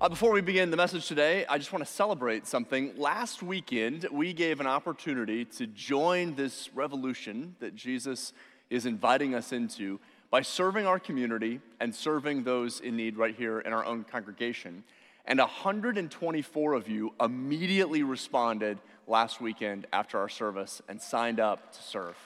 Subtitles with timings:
[0.00, 2.94] Uh, before we begin the message today, I just want to celebrate something.
[2.96, 8.32] Last weekend, we gave an opportunity to join this revolution that Jesus
[8.70, 10.00] is inviting us into
[10.30, 14.84] by serving our community and serving those in need right here in our own congregation.
[15.26, 21.82] And 124 of you immediately responded last weekend after our service and signed up to
[21.82, 22.16] serve.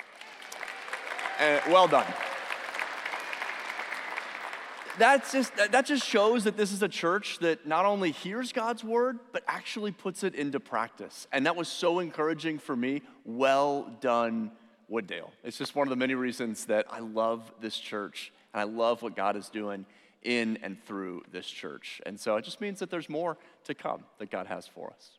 [1.41, 2.07] And well done
[4.99, 8.85] that's just, that just shows that this is a church that not only hears God's
[8.85, 11.27] word, but actually puts it into practice.
[11.33, 13.03] And that was so encouraging for me.
[13.25, 14.53] Well done,
[14.91, 15.31] Wooddale.
[15.43, 19.03] It's just one of the many reasons that I love this church and I love
[19.03, 19.85] what God is doing
[20.23, 22.01] in and through this church.
[22.07, 25.11] And so it just means that there's more to come that God has for us.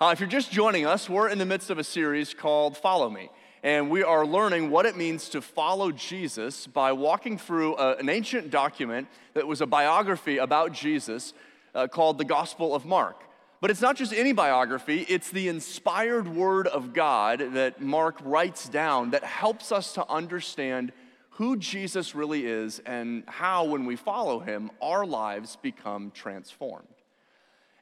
[0.00, 3.08] Uh, if you're just joining us, we're in the midst of a series called Follow
[3.08, 3.30] Me
[3.64, 8.10] and we are learning what it means to follow Jesus by walking through a, an
[8.10, 11.32] ancient document that was a biography about Jesus
[11.74, 13.22] uh, called the Gospel of Mark.
[13.62, 18.68] But it's not just any biography, it's the inspired word of God that Mark writes
[18.68, 20.92] down that helps us to understand
[21.30, 26.93] who Jesus really is and how, when we follow him, our lives become transformed.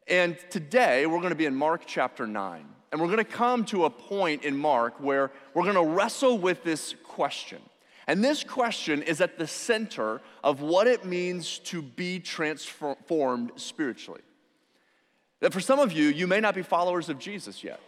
[0.07, 2.67] And today we're going to be in Mark chapter 9.
[2.91, 6.39] And we're going to come to a point in Mark where we're going to wrestle
[6.39, 7.63] with this question.
[8.07, 14.21] And this question is at the center of what it means to be transformed spiritually.
[15.41, 17.81] That for some of you, you may not be followers of Jesus yet.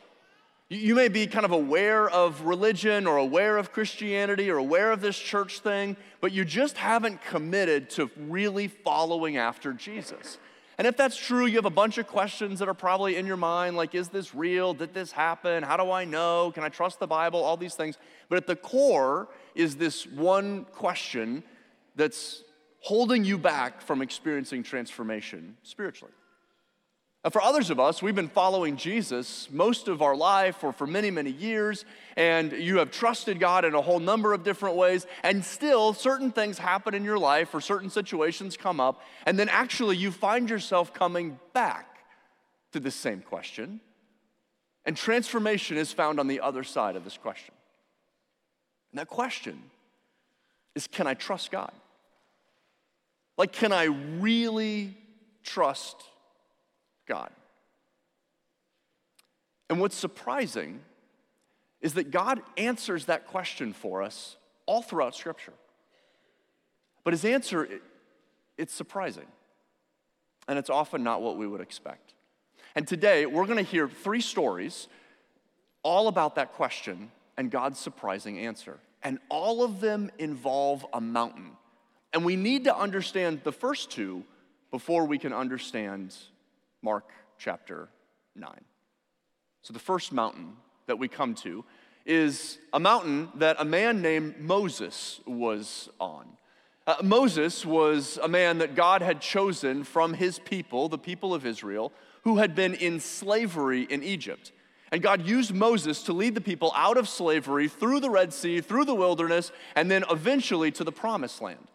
[0.71, 5.01] You may be kind of aware of religion or aware of Christianity or aware of
[5.01, 10.39] this church thing, but you just haven't committed to really following after Jesus.
[10.79, 13.37] And if that's true, you have a bunch of questions that are probably in your
[13.37, 14.75] mind like, is this real?
[14.75, 15.63] Did this happen?
[15.63, 16.51] How do I know?
[16.53, 17.43] Can I trust the Bible?
[17.43, 17.97] All these things.
[18.29, 21.45] But at the core is this one question
[21.95, 22.43] that's
[22.81, 26.13] holding you back from experiencing transformation spiritually.
[27.25, 30.87] Uh, for others of us, we've been following Jesus most of our life or for
[30.87, 31.87] many, many years,
[32.19, 36.31] and you have trusted God in a whole number of different ways, and still certain
[36.31, 40.51] things happen in your life or certain situations come up, and then actually you find
[40.51, 41.97] yourself coming back
[42.73, 43.81] to the same question.
[44.85, 47.55] And transformation is found on the other side of this question.
[48.93, 49.63] And that question
[50.75, 51.73] is can I trust God?
[53.39, 54.95] Like, can I really
[55.43, 55.97] trust
[57.07, 57.31] God.
[59.69, 60.81] And what's surprising
[61.81, 65.53] is that God answers that question for us all throughout Scripture.
[67.03, 67.69] But his answer,
[68.57, 69.27] it's surprising.
[70.49, 72.15] And it's often not what we would expect.
[72.75, 74.89] And today, we're going to hear three stories
[75.83, 78.79] all about that question and God's surprising answer.
[79.03, 81.53] And all of them involve a mountain.
[82.13, 84.25] And we need to understand the first two
[84.71, 86.17] before we can understand
[86.85, 87.09] Mark
[87.39, 87.89] chapter
[88.37, 88.53] 9.
[89.63, 91.65] So, the first mountain that we come to
[92.05, 96.27] is a mountain that a man named Moses was on.
[96.87, 101.47] Uh, Moses was a man that God had chosen from his people, the people of
[101.47, 101.91] Israel,
[102.25, 104.53] who had been in slavery in Egypt.
[104.93, 108.61] And God used Moses to lead the people out of slavery through the Red Sea,
[108.61, 111.67] through the wilderness, and then eventually to the promised land.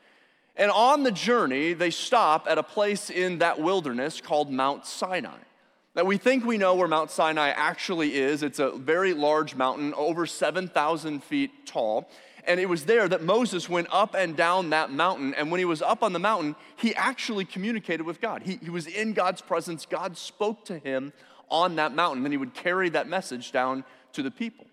[0.59, 5.37] And on the journey, they stop at a place in that wilderness called Mount Sinai.
[5.95, 8.43] Now, we think we know where Mount Sinai actually is.
[8.43, 12.09] It's a very large mountain, over 7,000 feet tall.
[12.43, 15.33] And it was there that Moses went up and down that mountain.
[15.33, 18.43] And when he was up on the mountain, he actually communicated with God.
[18.43, 19.85] He, he was in God's presence.
[19.85, 21.13] God spoke to him
[21.49, 24.65] on that mountain, and he would carry that message down to the people.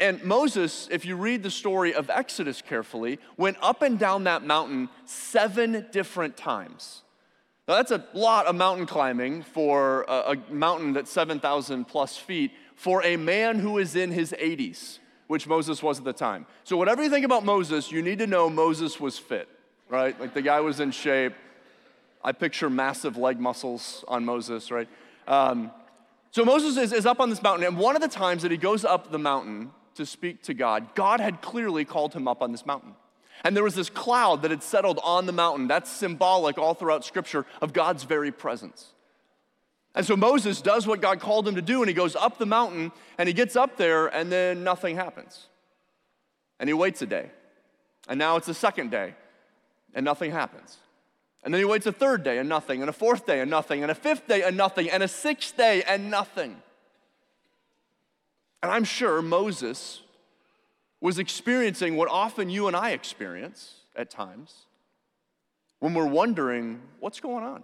[0.00, 4.44] And Moses, if you read the story of Exodus carefully, went up and down that
[4.44, 7.02] mountain seven different times.
[7.66, 12.52] Now, that's a lot of mountain climbing for a, a mountain that's 7,000 plus feet
[12.74, 16.44] for a man who is in his 80s, which Moses was at the time.
[16.64, 19.48] So, whatever you think about Moses, you need to know Moses was fit,
[19.88, 20.18] right?
[20.20, 21.32] Like the guy was in shape.
[22.22, 24.88] I picture massive leg muscles on Moses, right?
[25.26, 25.70] Um,
[26.32, 28.58] so, Moses is, is up on this mountain, and one of the times that he
[28.58, 32.52] goes up the mountain, to speak to God, God had clearly called him up on
[32.52, 32.94] this mountain.
[33.44, 35.68] And there was this cloud that had settled on the mountain.
[35.68, 38.92] That's symbolic all throughout Scripture of God's very presence.
[39.94, 42.46] And so Moses does what God called him to do, and he goes up the
[42.46, 45.46] mountain, and he gets up there, and then nothing happens.
[46.58, 47.30] And he waits a day.
[48.08, 49.14] And now it's the second day,
[49.94, 50.78] and nothing happens.
[51.44, 53.82] And then he waits a third day, and nothing, and a fourth day, and nothing,
[53.82, 56.56] and a fifth day, and nothing, and a sixth day, and nothing.
[58.64, 60.00] And I'm sure Moses
[61.02, 64.54] was experiencing what often you and I experience at times
[65.80, 67.62] when we're wondering, what's going on?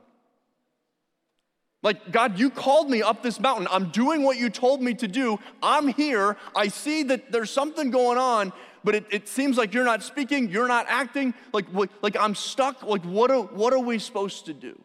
[1.82, 3.66] Like, God, you called me up this mountain.
[3.70, 5.38] I'm doing what you told me to do.
[5.62, 6.36] I'm here.
[6.54, 8.52] I see that there's something going on,
[8.84, 11.32] but it, it seems like you're not speaking, you're not acting.
[11.54, 11.64] Like,
[12.02, 12.82] like I'm stuck.
[12.82, 14.78] Like, what are, what are we supposed to do?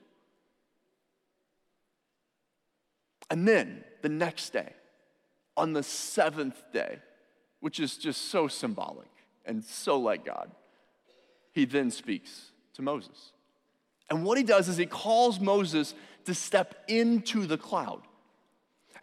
[3.30, 4.72] And then the next day,
[5.58, 7.00] on the seventh day,
[7.60, 9.10] which is just so symbolic
[9.46, 10.52] and so like God,
[11.52, 13.32] he then speaks to Moses.
[14.10, 18.02] And what he does is he calls Moses to step into the cloud.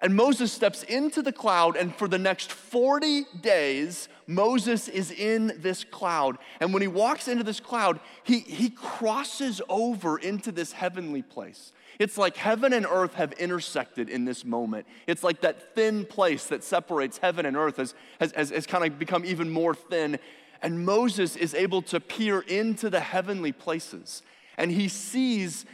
[0.01, 5.53] And Moses steps into the cloud, and for the next 40 days, Moses is in
[5.59, 6.39] this cloud.
[6.59, 11.73] And when he walks into this cloud, he, he crosses over into this heavenly place.
[11.99, 14.87] It's like heaven and earth have intersected in this moment.
[15.07, 18.85] It's like that thin place that separates heaven and earth has, has, has, has kind
[18.85, 20.19] of become even more thin.
[20.63, 24.23] And Moses is able to peer into the heavenly places,
[24.57, 25.65] and he sees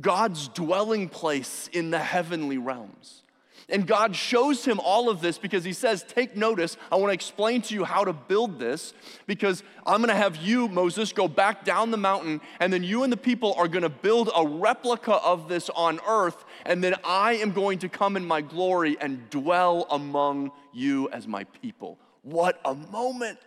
[0.00, 3.23] God's dwelling place in the heavenly realms.
[3.68, 7.14] And God shows him all of this because he says, Take notice, I want to
[7.14, 8.92] explain to you how to build this
[9.26, 13.04] because I'm going to have you, Moses, go back down the mountain, and then you
[13.04, 16.94] and the people are going to build a replica of this on earth, and then
[17.04, 21.98] I am going to come in my glory and dwell among you as my people.
[22.22, 23.38] What a moment!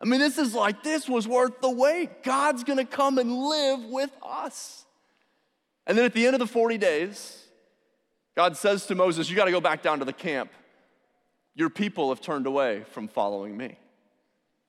[0.00, 2.24] I mean, this is like, this was worth the wait.
[2.24, 4.84] God's going to come and live with us.
[5.86, 7.42] And then at the end of the 40 days,
[8.34, 10.50] God says to Moses, You got to go back down to the camp.
[11.54, 13.76] Your people have turned away from following me.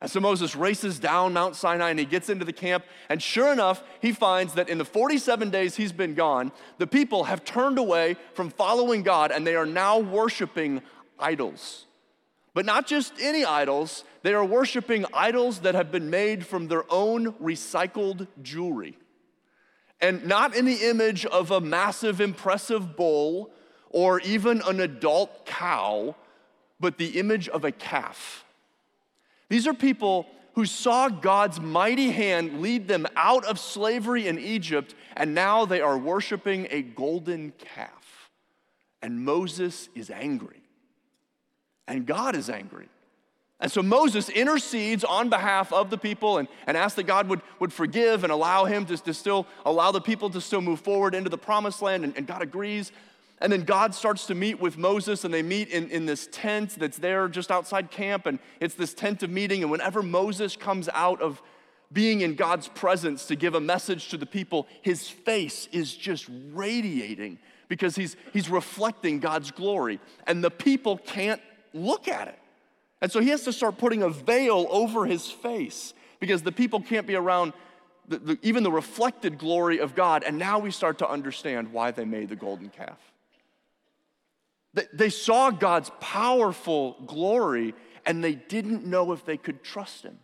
[0.01, 2.83] And so Moses races down Mount Sinai and he gets into the camp.
[3.07, 7.23] And sure enough, he finds that in the 47 days he's been gone, the people
[7.23, 10.81] have turned away from following God and they are now worshiping
[11.17, 11.85] idols.
[12.53, 16.83] But not just any idols, they are worshiping idols that have been made from their
[16.91, 18.97] own recycled jewelry
[20.03, 23.49] and not in the image of a massive, impressive bull
[23.89, 26.13] or even an adult cow,
[26.77, 28.43] but the image of a calf.
[29.47, 34.93] These are people who saw God's mighty hand lead them out of slavery in Egypt,
[35.15, 38.29] and now they are worshiping a golden calf.
[39.01, 40.63] And Moses is angry,
[41.87, 42.89] and God is angry.
[43.63, 47.39] And so Moses intercedes on behalf of the people and, and asks that God would,
[47.61, 51.15] would forgive and allow him to, to still allow the people to still move forward
[51.15, 52.03] into the promised land.
[52.03, 52.91] And, and God agrees.
[53.39, 56.75] And then God starts to meet with Moses, and they meet in, in this tent
[56.77, 58.25] that's there just outside camp.
[58.25, 59.61] And it's this tent of meeting.
[59.61, 61.41] And whenever Moses comes out of
[61.89, 66.29] being in God's presence to give a message to the people, his face is just
[66.51, 67.39] radiating
[67.69, 70.01] because he's, he's reflecting God's glory.
[70.27, 71.41] And the people can't
[71.73, 72.39] look at it.
[73.03, 76.79] And so he has to start putting a veil over his face because the people
[76.79, 77.51] can't be around
[78.07, 80.23] the, the, even the reflected glory of God.
[80.23, 82.97] And now we start to understand why they made the golden calf.
[84.73, 90.17] They, they saw God's powerful glory and they didn't know if they could trust him.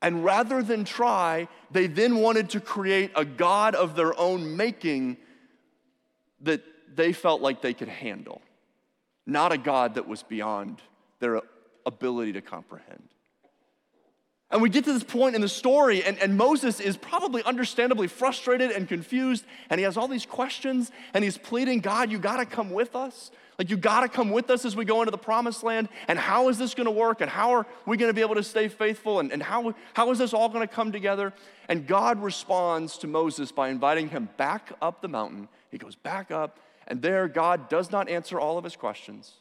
[0.00, 5.16] And rather than try, they then wanted to create a God of their own making
[6.42, 6.62] that
[6.94, 8.42] they felt like they could handle,
[9.26, 10.80] not a God that was beyond
[11.22, 11.40] their
[11.86, 13.08] ability to comprehend.
[14.50, 18.06] And we get to this point in the story, and, and Moses is probably understandably
[18.06, 22.44] frustrated and confused, and he has all these questions, and he's pleading, God, you gotta
[22.44, 23.30] come with us.
[23.58, 26.50] Like, you gotta come with us as we go into the promised land, and how
[26.50, 29.32] is this gonna work, and how are we gonna be able to stay faithful, and,
[29.32, 31.32] and how, how is this all gonna come together?
[31.68, 35.48] And God responds to Moses by inviting him back up the mountain.
[35.70, 39.32] He goes back up, and there, God does not answer all of his questions.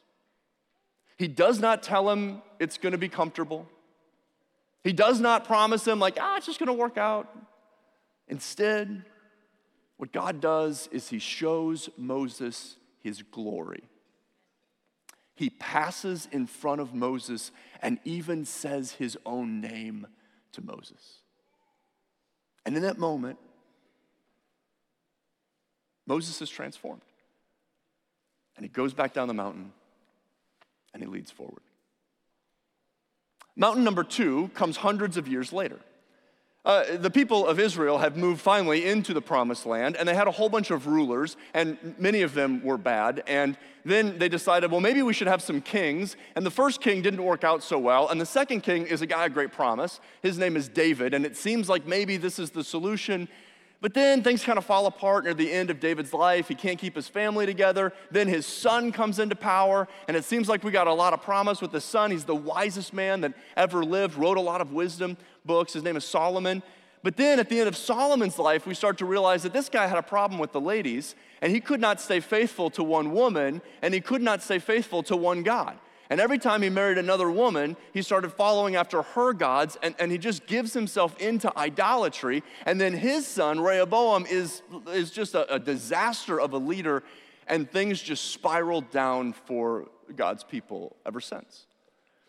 [1.21, 3.67] He does not tell him it's going to be comfortable.
[4.83, 7.29] He does not promise him, like, ah, it's just going to work out.
[8.27, 9.05] Instead,
[9.97, 13.83] what God does is he shows Moses his glory.
[15.35, 17.51] He passes in front of Moses
[17.83, 20.07] and even says his own name
[20.53, 21.19] to Moses.
[22.65, 23.37] And in that moment,
[26.07, 27.03] Moses is transformed.
[28.57, 29.71] And he goes back down the mountain
[30.93, 31.61] and he leads forward.
[33.55, 35.79] Mountain number two comes hundreds of years later.
[36.63, 40.27] Uh, the people of Israel have moved finally into the promised land, and they had
[40.27, 43.23] a whole bunch of rulers, and many of them were bad.
[43.25, 46.15] And then they decided, well, maybe we should have some kings.
[46.35, 48.09] And the first king didn't work out so well.
[48.09, 49.99] And the second king is a guy of great promise.
[50.21, 53.27] His name is David, and it seems like maybe this is the solution.
[53.81, 56.47] But then things kind of fall apart near the end of David's life.
[56.47, 57.91] He can't keep his family together.
[58.11, 61.23] Then his son comes into power, and it seems like we got a lot of
[61.23, 62.11] promise with the son.
[62.11, 65.73] He's the wisest man that ever lived, wrote a lot of wisdom books.
[65.73, 66.61] His name is Solomon.
[67.01, 69.87] But then at the end of Solomon's life, we start to realize that this guy
[69.87, 73.63] had a problem with the ladies, and he could not stay faithful to one woman,
[73.81, 75.79] and he could not stay faithful to one God.
[76.11, 80.11] And every time he married another woman, he started following after her gods, and, and
[80.11, 82.43] he just gives himself into idolatry.
[82.65, 87.03] And then his son, Rehoboam, is, is just a, a disaster of a leader,
[87.47, 91.65] and things just spiraled down for God's people ever since.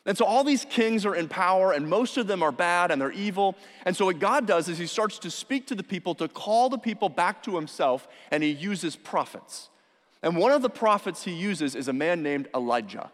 [0.06, 3.02] And so all these kings are in power, and most of them are bad and
[3.02, 3.56] they're evil.
[3.84, 6.68] And so what God does is he starts to speak to the people to call
[6.68, 9.70] the people back to himself, and he uses prophets.
[10.22, 13.10] And one of the prophets he uses is a man named Elijah.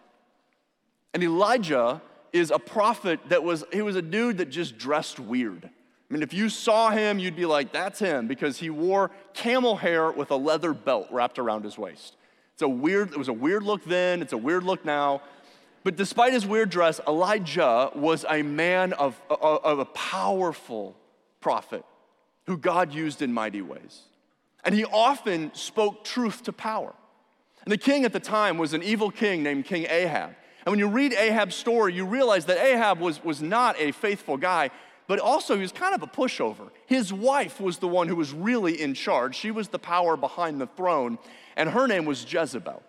[1.15, 5.65] And Elijah is a prophet that was, he was a dude that just dressed weird.
[5.65, 9.77] I mean, if you saw him, you'd be like, that's him, because he wore camel
[9.77, 12.17] hair with a leather belt wrapped around his waist.
[12.55, 15.23] It's a weird, it was a weird look then, it's a weird look now.
[15.85, 20.97] But despite his weird dress, Elijah was a man of, of a powerful
[21.41, 21.85] prophet
[22.47, 24.03] who God used in mighty ways.
[24.65, 26.95] And he often spoke truth to power.
[27.65, 30.35] And the king at the time was an evil king named King Ahab.
[30.69, 34.37] And when you read Ahab's story, you realize that Ahab was, was not a faithful
[34.37, 34.69] guy,
[35.07, 36.69] but also he was kind of a pushover.
[36.85, 39.35] His wife was the one who was really in charge.
[39.35, 41.17] She was the power behind the throne,
[41.57, 42.83] and her name was Jezebel.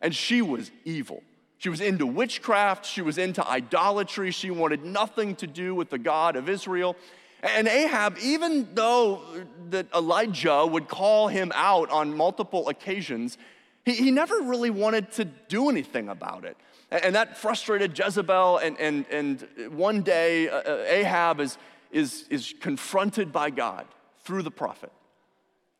[0.00, 1.22] And she was evil.
[1.58, 5.98] She was into witchcraft, she was into idolatry, she wanted nothing to do with the
[5.98, 6.96] God of Israel.
[7.42, 9.20] And Ahab, even though
[9.68, 13.36] that Elijah would call him out on multiple occasions,
[13.86, 16.56] he, he never really wanted to do anything about it.
[16.90, 21.56] And that frustrated Jezebel, and, and, and one day uh, uh Ahab is,
[21.90, 23.86] is, is confronted by God
[24.24, 24.92] through the prophet.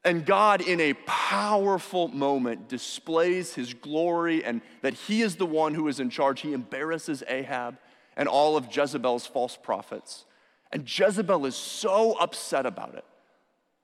[0.04, 5.74] And God, in a powerful moment, displays his glory and that he is the one
[5.74, 6.42] who is in charge.
[6.42, 7.76] He embarrasses Ahab
[8.16, 10.24] and all of Jezebel's false prophets.
[10.70, 13.04] And Jezebel is so upset about it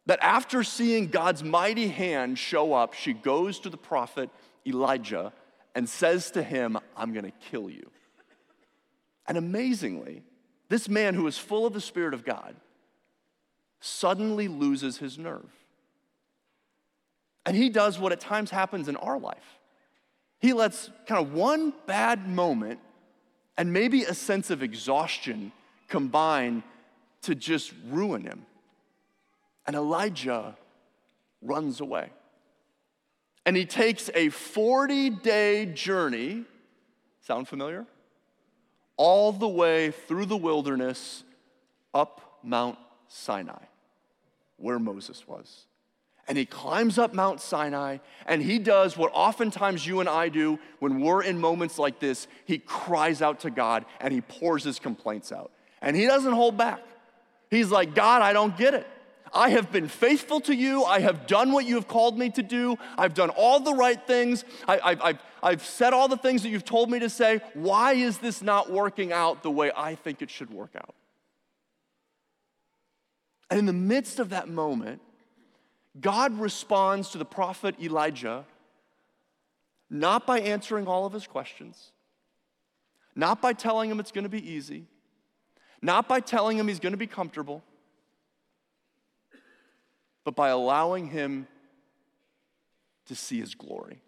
[0.06, 4.30] that after seeing God's mighty hand show up, she goes to the prophet
[4.66, 5.32] Elijah
[5.74, 7.90] and says to him, I'm gonna kill you.
[9.26, 10.22] And amazingly,
[10.68, 12.56] this man who is full of the Spirit of God
[13.80, 15.50] suddenly loses his nerve.
[17.44, 19.58] And he does what at times happens in our life.
[20.38, 22.80] He lets kind of one bad moment
[23.56, 25.52] and maybe a sense of exhaustion
[25.88, 26.62] combine
[27.22, 28.46] to just ruin him.
[29.66, 30.56] And Elijah
[31.40, 32.10] runs away.
[33.44, 36.44] And he takes a 40 day journey,
[37.20, 37.86] sound familiar?
[38.96, 41.24] All the way through the wilderness
[41.92, 42.78] up Mount
[43.08, 43.64] Sinai,
[44.56, 45.66] where Moses was
[46.28, 50.58] and he climbs up Mount Sinai and he does what oftentimes you and I do
[50.78, 52.28] when we're in moments like this.
[52.44, 55.50] He cries out to God and he pours his complaints out.
[55.80, 56.80] And he doesn't hold back.
[57.50, 58.86] He's like, God, I don't get it.
[59.32, 60.84] I have been faithful to you.
[60.84, 62.76] I have done what you have called me to do.
[62.98, 64.44] I've done all the right things.
[64.68, 67.40] I, have I've said all the things that you've told me to say.
[67.54, 70.94] Why is this not working out the way I think it should work out?
[73.50, 75.00] And in the midst of that moment,
[76.00, 78.44] God responds to the prophet Elijah
[79.90, 81.92] not by answering all of his questions,
[83.14, 84.86] not by telling him it's going to be easy,
[85.82, 87.62] not by telling him he's going to be comfortable,
[90.24, 91.46] but by allowing him
[93.06, 94.00] to see his glory.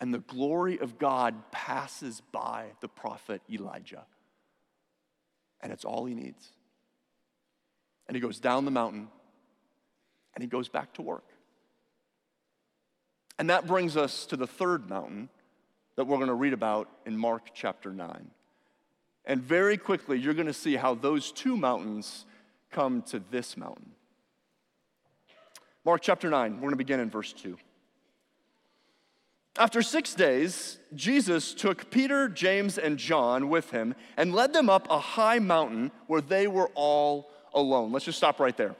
[0.00, 4.04] And the glory of God passes by the prophet Elijah.
[5.60, 6.52] And it's all he needs.
[8.06, 9.08] And he goes down the mountain
[10.34, 11.24] and he goes back to work.
[13.38, 15.28] And that brings us to the third mountain
[15.96, 18.30] that we're going to read about in Mark chapter 9.
[19.24, 22.24] And very quickly, you're going to see how those two mountains
[22.70, 23.92] come to this mountain.
[25.88, 27.56] Mark chapter 9, we're going to begin in verse 2.
[29.58, 34.86] After six days, Jesus took Peter, James, and John with him and led them up
[34.90, 37.90] a high mountain where they were all alone.
[37.90, 38.76] Let's just stop right there.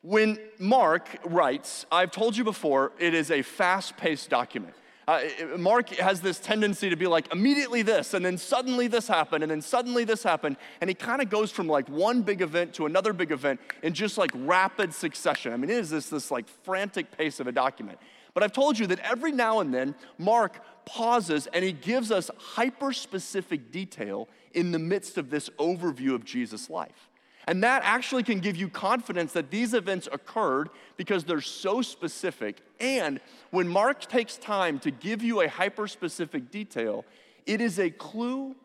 [0.00, 4.72] When Mark writes, I've told you before, it is a fast paced document.
[5.06, 5.20] Uh,
[5.58, 9.50] Mark has this tendency to be like, immediately this, and then suddenly this happened, and
[9.50, 10.56] then suddenly this happened.
[10.80, 13.92] And he kind of goes from like one big event to another big event in
[13.92, 15.52] just like rapid succession.
[15.52, 17.98] I mean, it is this, this like frantic pace of a document.
[18.32, 22.30] But I've told you that every now and then, Mark pauses and he gives us
[22.36, 27.10] hyper specific detail in the midst of this overview of Jesus' life.
[27.46, 32.62] And that actually can give you confidence that these events occurred because they're so specific.
[32.80, 33.20] And
[33.50, 37.04] when Mark takes time to give you a hyper specific detail,
[37.46, 38.56] it is a clue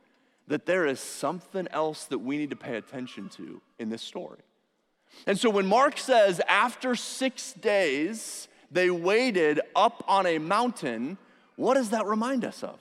[0.48, 4.40] that there is something else that we need to pay attention to in this story.
[5.28, 11.18] And so when Mark says, after six days, they waited up on a mountain,
[11.56, 12.80] what does that remind us of?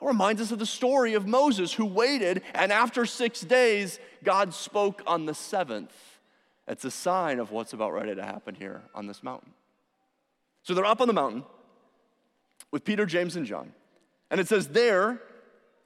[0.00, 4.54] It reminds us of the story of Moses who waited, and after six days, God
[4.54, 5.92] spoke on the seventh.
[6.68, 9.52] It's a sign of what's about ready to happen here on this mountain.
[10.62, 11.44] So they're up on the mountain
[12.70, 13.72] with Peter, James, and John.
[14.30, 15.20] And it says, There,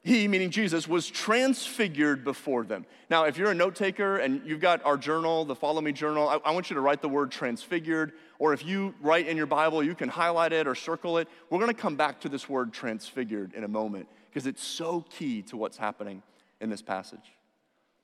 [0.04, 2.86] he, meaning Jesus, was transfigured before them.
[3.08, 6.28] Now, if you're a note taker and you've got our journal, the Follow Me journal,
[6.28, 9.46] I, I, want you to write the word transfigured, or if you write in your
[9.46, 11.28] Bible, you can highlight it or circle it.
[11.50, 15.42] We're gonna come back to this word transfigured in a moment because it's so key
[15.42, 16.22] to what's happening
[16.60, 17.32] in this passage.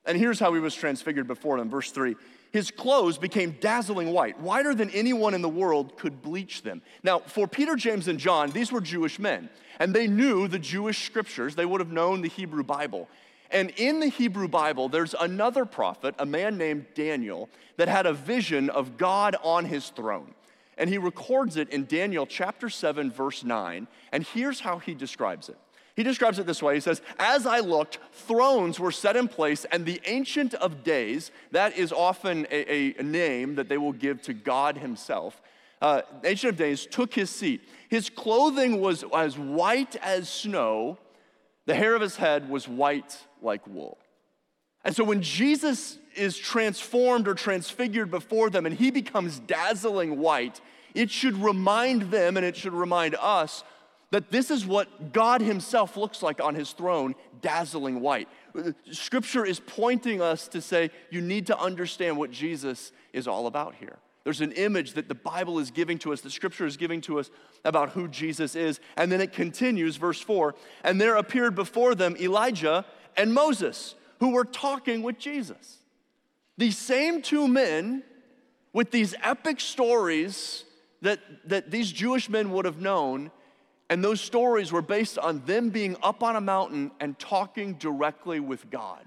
[0.05, 1.69] And here's how he was transfigured before them.
[1.69, 2.14] Verse 3
[2.50, 6.81] His clothes became dazzling white, whiter than anyone in the world could bleach them.
[7.02, 11.05] Now, for Peter, James, and John, these were Jewish men, and they knew the Jewish
[11.05, 11.55] scriptures.
[11.55, 13.09] They would have known the Hebrew Bible.
[13.50, 18.12] And in the Hebrew Bible, there's another prophet, a man named Daniel, that had a
[18.12, 20.35] vision of God on his throne.
[20.76, 23.88] And he records it in Daniel chapter 7, verse 9.
[24.12, 25.59] And here's how he describes it
[25.99, 29.64] he describes it this way He says, As I looked, thrones were set in place,
[29.73, 34.23] and the Ancient of Days, that is often a, a name that they will give
[34.23, 35.43] to God Himself,
[35.83, 37.62] uh, Ancient of Days took his seat.
[37.88, 40.99] His clothing was as white as snow,
[41.67, 43.99] the hair of his head was white like wool.
[44.85, 50.61] And so when Jesus is transformed or transfigured before them and he becomes dazzling white,
[50.95, 53.64] it should remind them and it should remind us
[54.10, 58.28] that this is what God Himself looks like on His throne, dazzling white.
[58.90, 63.74] Scripture is pointing us to say, you need to understand what Jesus is all about
[63.74, 63.98] here.
[64.24, 67.18] There's an image that the Bible is giving to us, the Scripture is giving to
[67.18, 67.30] us
[67.64, 68.80] about who Jesus is.
[68.96, 72.84] And then it continues, verse 4 And there appeared before them Elijah
[73.16, 75.78] and Moses, who were talking with Jesus.
[76.56, 78.02] These same two men
[78.72, 80.64] with these epic stories
[81.02, 83.30] that, that these Jewish men would have known
[83.90, 88.38] and those stories were based on them being up on a mountain and talking directly
[88.38, 89.04] with God.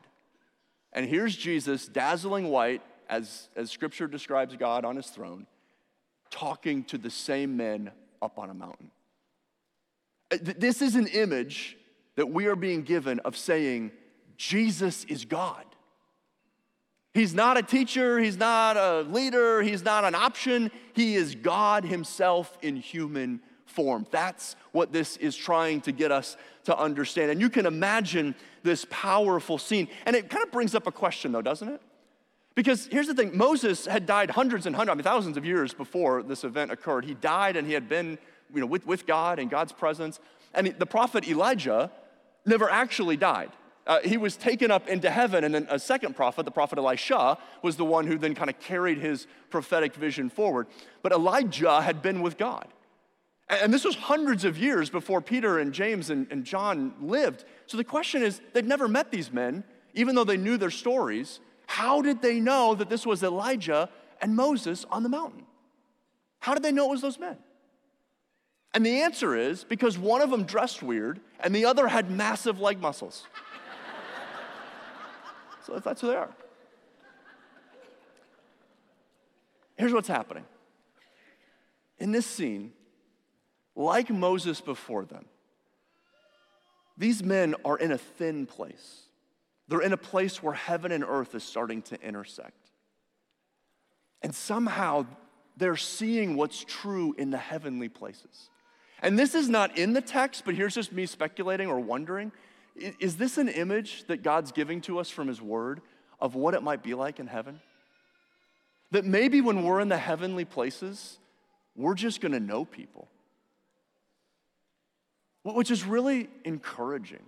[0.94, 5.46] And here's Jesus, dazzling white, as, as scripture describes God on his throne,
[6.30, 7.92] talking to the same men
[8.22, 8.90] up on a mountain.
[10.32, 11.78] Uh, this is an image
[12.16, 13.92] that we are being given of saying,
[14.38, 15.66] Jesus is God.
[17.14, 20.72] He's not a teacher, he's not a leader, he's not an option.
[20.94, 23.42] He is God Himself in human
[23.72, 24.06] form.
[24.12, 27.32] That's what this is trying to get us to understand.
[27.32, 29.88] And you can imagine this powerful scene.
[30.06, 31.82] And it kind of brings up a question, though, doesn't it?
[32.54, 35.74] Because here's the thing Moses had died hundreds and hundreds, I mean, thousands of years
[35.74, 37.06] before this event occurred.
[37.06, 38.18] He died and he had been
[38.54, 40.20] you know, with, with God and God's presence.
[40.54, 41.92] And the prophet Elijah
[42.46, 43.52] never actually died.
[43.88, 47.38] Uh, he was taken up into heaven, and then a second prophet, the prophet Elisha,
[47.64, 50.68] was the one who then kind of carried his prophetic vision forward.
[51.02, 52.68] But Elijah had been with God.
[53.50, 57.44] And this was hundreds of years before Peter and James and, and John lived.
[57.66, 61.42] So the question is they'd never met these men, even though they knew their stories.
[61.68, 63.90] How did they know that this was Elijah
[64.22, 65.46] and Moses on the mountain?
[66.40, 67.38] How did they know it was those men?
[68.74, 72.60] And the answer is because one of them dressed weird and the other had massive
[72.60, 73.28] leg muscles.
[75.66, 76.34] so that's who they are.
[79.76, 80.46] Here's what's happening.
[81.98, 82.72] In this scene,
[83.82, 85.26] like Moses before them,
[86.98, 89.04] these men are in a thin place.
[89.68, 92.70] They're in a place where heaven and earth is starting to intersect.
[94.22, 95.06] And somehow
[95.58, 98.50] they're seeing what's true in the heavenly places.
[99.02, 102.32] And this is not in the text, but here's just me speculating or wondering
[102.76, 105.82] is this an image that God's giving to us from His Word
[106.22, 107.60] of what it might be like in heaven?
[108.92, 111.18] That maybe when we're in the heavenly places,
[111.76, 113.10] we're just gonna know people
[115.44, 117.24] which is really encouraging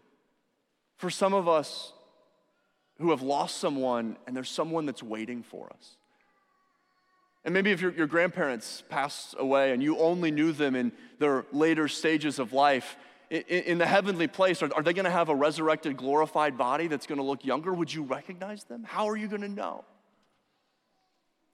[0.97, 1.93] for some of us
[2.99, 5.97] who have lost someone and there's someone that's waiting for us.
[7.45, 11.45] And maybe if your, your grandparents passed away and you only knew them in their
[11.52, 12.95] later stages of life,
[13.30, 16.88] in, in the heavenly place, are, are they going to have a resurrected, glorified body
[16.88, 17.73] that's going to look younger?
[17.73, 18.84] Would you recognize them?
[18.84, 19.84] How are you going to know?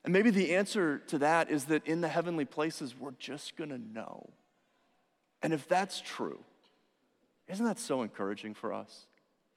[0.03, 3.69] And maybe the answer to that is that in the heavenly places, we're just going
[3.69, 4.29] to know.
[5.41, 6.39] And if that's true,
[7.47, 9.07] isn't that so encouraging for us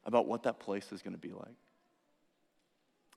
[0.05, 1.57] about what that place is going to be like?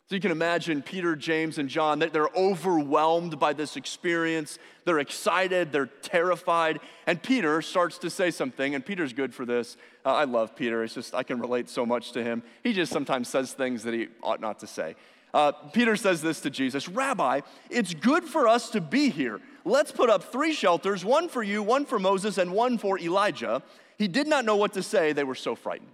[0.08, 4.60] So you can imagine Peter, James, and John, they're overwhelmed by this experience.
[4.84, 6.80] They're excited, they're terrified.
[7.08, 9.78] And Peter starts to say something, and Peter's good for this.
[10.06, 10.84] Uh, I love Peter.
[10.84, 12.44] It's just, I can relate so much to him.
[12.62, 14.96] He just sometimes says things that he ought not to say.
[15.36, 19.42] Uh, Peter says this to Jesus Rabbi, it's good for us to be here.
[19.66, 23.62] Let's put up three shelters one for you, one for Moses, and one for Elijah.
[23.98, 25.92] He did not know what to say, they were so frightened.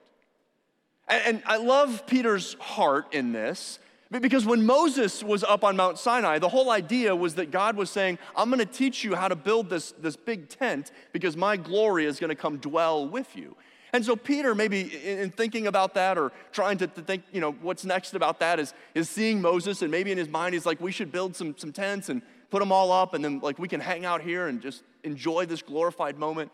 [1.08, 3.80] And, and I love Peter's heart in this
[4.12, 7.90] because when Moses was up on Mount Sinai, the whole idea was that God was
[7.90, 11.58] saying, I'm going to teach you how to build this, this big tent because my
[11.58, 13.56] glory is going to come dwell with you.
[13.94, 17.52] And so Peter, maybe in thinking about that or trying to, to, think, you know,
[17.52, 20.80] what's next about that is, is seeing Moses and maybe in his mind he's like,
[20.80, 23.68] we should build some, some tents and put them all up and then like we
[23.68, 26.52] can hang out here and just enjoy this glorified moment.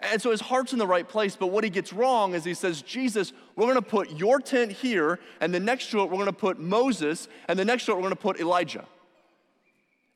[0.00, 2.52] And so his heart's in the right place, but what he gets wrong is he
[2.54, 6.32] says, Jesus, we're gonna put your tent here, and the next to it, we're gonna
[6.32, 8.84] put Moses, and the next to it, we're gonna put Elijah.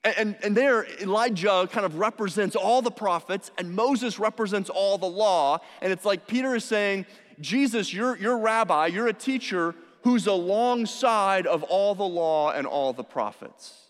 [0.05, 5.07] And, and, there, Elijah kind of represents all the prophets, and Moses represents all the
[5.07, 5.59] law.
[5.83, 7.05] And it's like Peter is saying,
[7.41, 12.93] Jesus, you're, you're rabbi, you're a teacher who's alongside of all the law and all
[12.93, 13.89] the prophets.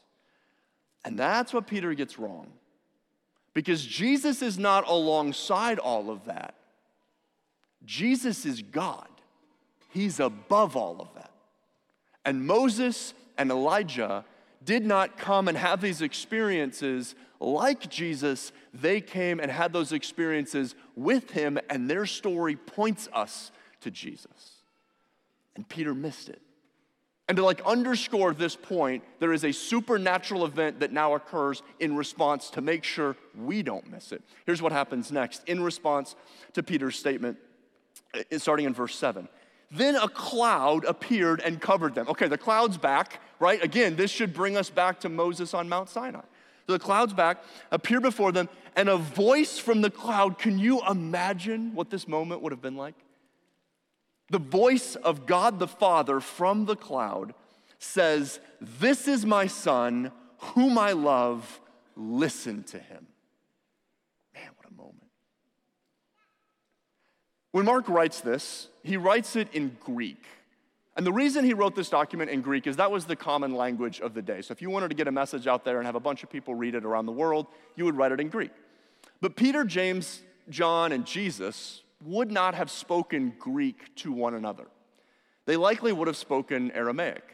[1.04, 2.52] And that's what Peter gets wrong.
[3.52, 6.54] Because Jesus is not alongside all of that.
[7.84, 9.08] Jesus is God,
[9.90, 11.32] He's above all of that.
[12.24, 14.24] And Moses and Elijah
[14.68, 18.52] did not come and have these experiences like Jesus.
[18.74, 23.50] They came and had those experiences with Him, and their story points us
[23.80, 24.56] to Jesus.
[25.56, 26.42] And Peter missed it.
[27.28, 31.96] And to like underscore this point, there is a supernatural event that now occurs in
[31.96, 34.20] response to make sure we don't miss it.
[34.44, 36.14] Here's what happens next in response
[36.52, 37.38] to Peter's statement,
[38.14, 39.30] uh, starting in verse 7.
[39.70, 42.08] Then a cloud appeared and covered them.
[42.08, 43.62] Okay, the cloud's back, right?
[43.62, 46.22] Again, this should bring us back to Moses on Mount Sinai.
[46.66, 50.38] So the cloud's back, appear before them, and a voice from the cloud.
[50.38, 52.94] Can you imagine what this moment would have been like?
[54.30, 57.34] The voice of God the Father from the cloud
[57.78, 61.60] says, This is my son, whom I love,
[61.96, 63.06] listen to him.
[64.34, 65.07] Man, what a moment.
[67.52, 70.24] When Mark writes this, he writes it in Greek.
[70.96, 74.00] And the reason he wrote this document in Greek is that was the common language
[74.00, 74.42] of the day.
[74.42, 76.30] So if you wanted to get a message out there and have a bunch of
[76.30, 78.50] people read it around the world, you would write it in Greek.
[79.20, 84.66] But Peter, James, John, and Jesus would not have spoken Greek to one another.
[85.46, 87.24] They likely would have spoken Aramaic.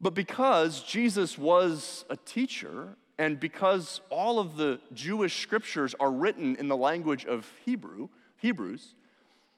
[0.00, 6.56] But because Jesus was a teacher, and because all of the Jewish scriptures are written
[6.56, 8.94] in the language of Hebrew, Hebrews,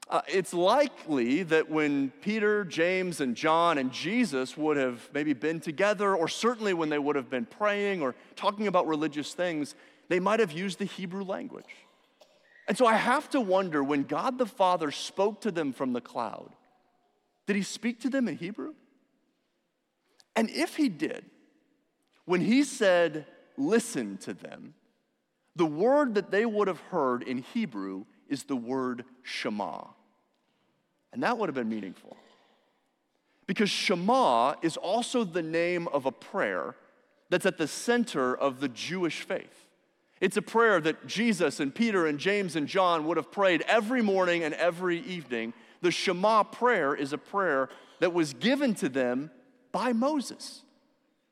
[0.09, 5.61] uh, it's likely that when Peter, James, and John and Jesus would have maybe been
[5.61, 9.73] together, or certainly when they would have been praying or talking about religious things,
[10.09, 11.73] they might have used the Hebrew language.
[12.67, 16.01] And so I have to wonder when God the Father spoke to them from the
[16.01, 16.51] cloud,
[17.47, 18.73] did he speak to them in Hebrew?
[20.35, 21.25] And if he did,
[22.25, 23.25] when he said,
[23.57, 24.73] listen to them,
[25.55, 29.83] the word that they would have heard in Hebrew is the word Shema.
[31.13, 32.17] And that would have been meaningful.
[33.45, 36.75] Because Shema is also the name of a prayer
[37.29, 39.67] that's at the center of the Jewish faith.
[40.21, 44.01] It's a prayer that Jesus and Peter and James and John would have prayed every
[44.01, 45.53] morning and every evening.
[45.81, 49.31] The Shema prayer is a prayer that was given to them
[49.71, 50.61] by Moses.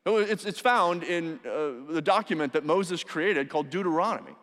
[0.05, 4.35] It's, found in uh, the document that Moses created called Deuteronomy.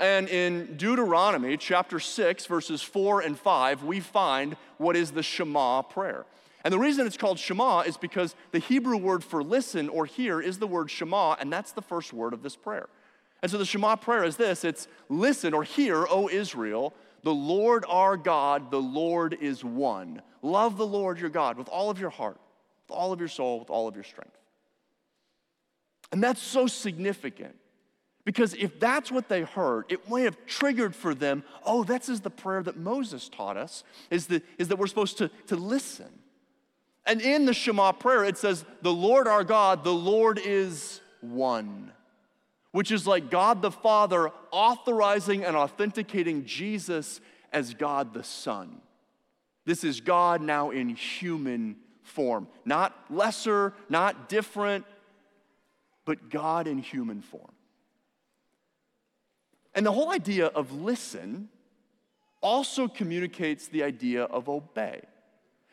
[0.00, 5.82] And in Deuteronomy chapter 6, verses 4 and 5, we find what is the Shema
[5.82, 6.26] prayer.
[6.64, 10.40] And the reason it's called Shema is because the Hebrew word for listen or hear
[10.40, 12.88] is the word Shema, and that's the first word of this prayer.
[13.42, 17.84] And so the Shema prayer is this it's listen or hear, O Israel, the Lord
[17.88, 20.22] our God, the Lord is one.
[20.42, 22.38] Love the Lord your God with all of your heart,
[22.88, 24.36] with all of your soul, with all of your strength.
[26.10, 27.56] And that's so significant
[28.24, 32.20] because if that's what they heard, it may have triggered for them, oh, that's is
[32.20, 36.10] the prayer that Moses taught us, is that, is that we're supposed to, to listen.
[37.06, 41.92] And in the Shema prayer, it says, the Lord our God, the Lord is one
[42.74, 47.20] which is like God the Father authorizing and authenticating Jesus
[47.52, 48.80] as God the Son.
[49.64, 54.84] This is God now in human form, not lesser, not different,
[56.04, 57.53] but God in human form.
[59.74, 61.48] And the whole idea of listen
[62.40, 65.00] also communicates the idea of obey.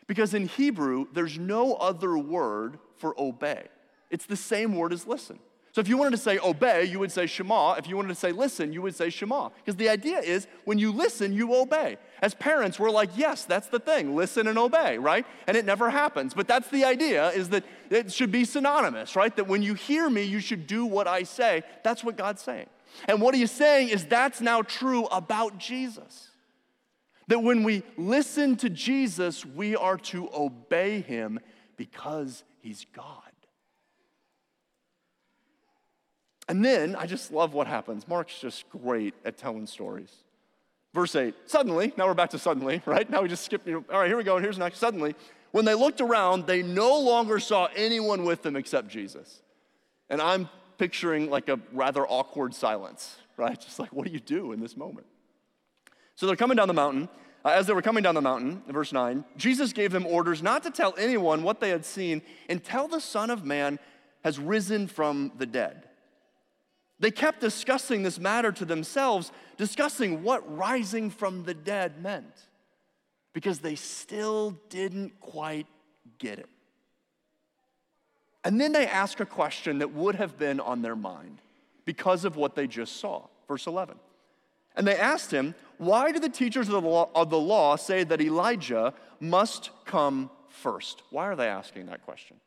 [0.07, 3.63] Because in Hebrew, there's no other word for obey,
[4.09, 5.39] it's the same word as listen.
[5.73, 7.75] So if you wanted to say obey, you would say Shema.
[7.75, 9.49] If you wanted to say listen, you would say Shema.
[9.49, 11.97] Because the idea is when you listen, you obey.
[12.21, 15.25] As parents, we're like, yes, that's the thing, listen and obey, right?
[15.47, 16.33] And it never happens.
[16.33, 19.33] But that's the idea is that it should be synonymous, right?
[19.37, 21.63] That when you hear me, you should do what I say.
[21.83, 22.67] That's what God's saying.
[23.08, 26.30] And what he's saying is that's now true about Jesus.
[27.27, 31.39] That when we listen to Jesus, we are to obey him
[31.77, 33.32] because he's God.
[36.49, 38.08] And then I just love what happens.
[38.08, 40.12] Mark's just great at telling stories.
[40.93, 43.10] Verse 8, suddenly, now we're back to suddenly, right?
[43.10, 44.80] Now we just skip, all right, here we go, and here's next.
[44.80, 45.15] Suddenly,
[45.51, 49.41] when they looked around, they no longer saw anyone with them except Jesus.
[50.10, 50.49] And I'm
[50.81, 53.59] picturing like a rather awkward silence, right?
[53.61, 55.05] Just like, what do you do in this moment?
[56.15, 57.07] So they're coming down the mountain.
[57.45, 60.41] Uh, as they were coming down the mountain, in verse 9, Jesus gave them orders
[60.41, 63.77] not to tell anyone what they had seen until the Son of Man
[64.23, 65.87] has risen from the dead.
[66.99, 72.47] They kept discussing this matter to themselves, discussing what rising from the dead meant,
[73.33, 75.67] because they still didn't quite
[76.17, 76.49] get it.
[78.43, 81.39] And then they ask a question that would have been on their mind
[81.86, 83.27] because of what they just saw.
[83.47, 83.95] Verse 11.
[84.75, 88.04] And they asked him, Why do the teachers of the, law, of the law say
[88.04, 91.04] that Elijah must come first?
[91.10, 92.38] Why are they asking that question?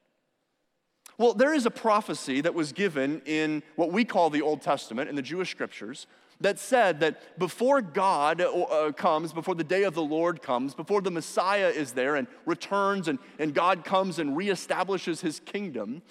[1.17, 5.09] Well, there is a prophecy that was given in what we call the Old Testament
[5.09, 6.07] in the Jewish scriptures
[6.45, 11.01] that said that before God uh, comes, before the day of the Lord comes, before
[11.01, 16.03] the Messiah is there and returns and, and God comes and reestablishes his kingdom,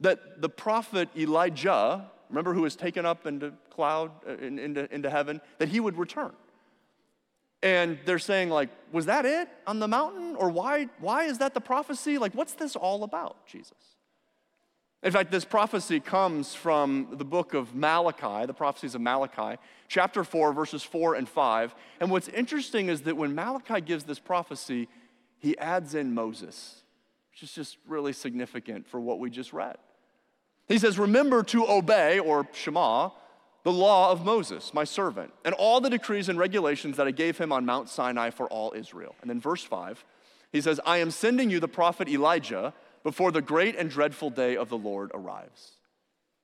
[0.00, 5.08] that the prophet Elijah, remember who was taken up into cloud, uh, in, into, into
[5.08, 6.32] heaven, that he would return.
[7.62, 10.34] And they're saying, like, was that it on the mountain?
[10.34, 12.18] Or why, why is that the prophecy?
[12.18, 13.95] Like, what's this all about, Jesus?
[15.06, 20.24] In fact, this prophecy comes from the book of Malachi, the prophecies of Malachi, chapter
[20.24, 21.76] 4, verses 4 and 5.
[22.00, 24.88] And what's interesting is that when Malachi gives this prophecy,
[25.38, 26.82] he adds in Moses,
[27.30, 29.76] which is just really significant for what we just read.
[30.66, 33.10] He says, Remember to obey, or Shema,
[33.62, 37.38] the law of Moses, my servant, and all the decrees and regulations that I gave
[37.38, 39.14] him on Mount Sinai for all Israel.
[39.20, 40.04] And then verse 5,
[40.50, 42.74] he says, I am sending you the prophet Elijah
[43.06, 45.74] before the great and dreadful day of the Lord arrives.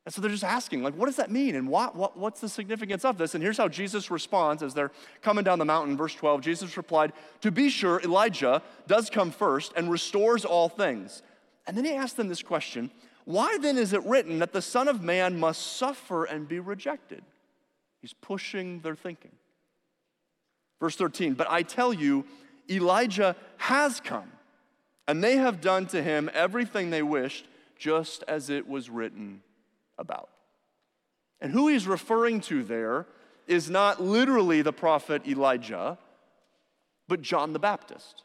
[0.06, 1.56] And so they're just asking, like, what does that mean?
[1.56, 3.34] And what, what, what's the significance of this?
[3.34, 5.96] And here's how Jesus responds as they're coming down the mountain.
[5.96, 11.24] Verse 12 Jesus replied, To be sure, Elijah does come first and restores all things.
[11.66, 12.92] And then he asked them this question
[13.24, 17.24] Why then is it written that the Son of Man must suffer and be rejected?
[18.00, 19.32] He's pushing their thinking.
[20.78, 22.24] Verse 13, But I tell you,
[22.70, 24.30] Elijah has come
[25.08, 27.46] and they have done to him everything they wished,
[27.78, 29.42] just as it was written
[29.98, 30.28] about.
[31.40, 33.06] And who he's referring to there
[33.46, 35.98] is not literally the prophet Elijah,
[37.08, 38.22] but John the Baptist.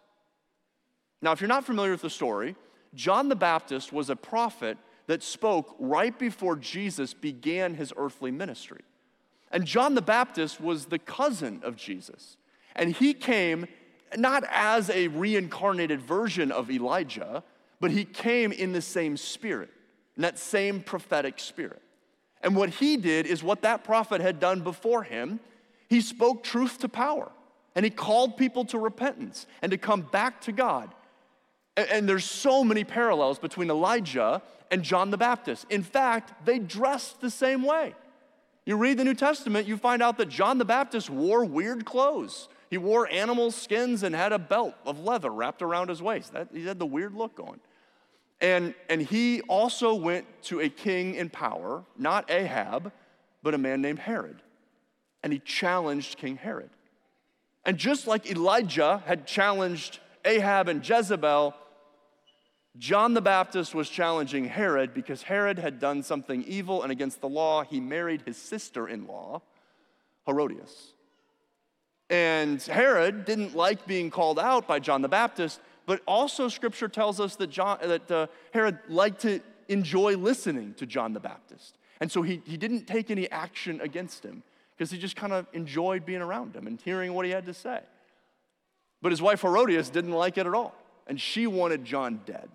[1.21, 2.55] Now, if you're not familiar with the story,
[2.93, 8.81] John the Baptist was a prophet that spoke right before Jesus began his earthly ministry.
[9.51, 12.37] And John the Baptist was the cousin of Jesus.
[12.75, 13.67] And he came
[14.15, 17.43] not as a reincarnated version of Elijah,
[17.79, 19.69] but he came in the same spirit,
[20.15, 21.81] in that same prophetic spirit.
[22.41, 25.39] And what he did is what that prophet had done before him.
[25.89, 27.31] He spoke truth to power,
[27.75, 30.93] and he called people to repentance and to come back to God.
[31.75, 34.41] And, there's so many parallels between Elijah
[34.71, 35.65] and John the Baptist.
[35.69, 37.93] In fact, they dressed the same way.
[38.65, 42.49] You read the New Testament, you find out that John the Baptist wore weird clothes.
[42.69, 46.34] He wore animal skins and had a belt of leather wrapped around his waist.
[46.34, 47.60] That, he had the weird look going.
[48.39, 52.91] And, and he also went to a king in power, not Ahab,
[53.41, 54.41] but a man named Herod.
[55.23, 56.69] And he challenged King Herod.
[57.65, 61.56] And just like Elijah had challenged Ahab and Jezebel,
[62.77, 67.30] John the Baptist was challenging Herod because Herod had done something evil and against the
[67.30, 67.63] law.
[67.63, 69.41] He married his sister in law,
[70.27, 70.93] Herodias.
[72.09, 77.19] And Herod didn't like being called out by John the Baptist, but also scripture tells
[77.19, 81.77] us that, John, that uh, Herod liked to enjoy listening to John the Baptist.
[81.99, 84.43] And so he, he didn't take any action against him
[84.75, 87.53] because he just kind of enjoyed being around him and hearing what he had to
[87.53, 87.79] say.
[89.01, 90.75] But his wife Herodias didn't like it at all,
[91.07, 92.49] and she wanted John dead.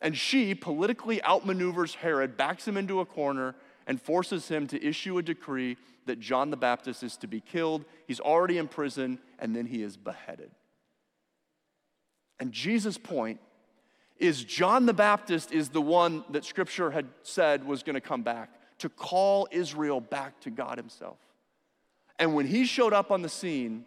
[0.00, 3.54] And she politically outmaneuvers Herod, backs him into a corner,
[3.86, 7.84] and forces him to issue a decree that John the Baptist is to be killed.
[8.06, 10.50] He's already in prison, and then he is beheaded.
[12.40, 13.40] And Jesus' point
[14.18, 18.22] is John the Baptist is the one that scripture had said was going to come
[18.22, 21.18] back to call Israel back to God Himself.
[22.18, 23.84] And when He showed up on the scene,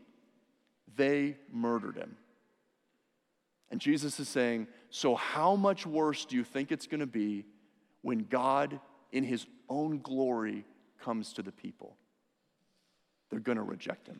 [0.95, 2.17] they murdered Him.
[3.69, 7.45] And Jesus is saying, So, how much worse do you think it's going to be
[8.01, 8.79] when God,
[9.11, 10.65] in His own glory,
[11.01, 11.95] comes to the people?
[13.29, 14.19] They're going to reject Him.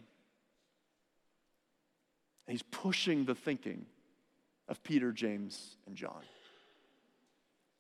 [2.47, 3.85] And He's pushing the thinking
[4.67, 6.21] of Peter, James, and John.